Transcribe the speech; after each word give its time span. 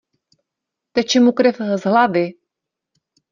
Teče 0.95 1.19
mu 1.25 1.31
krev 1.41 1.57
z 1.81 1.83
hlavy! 1.91 2.25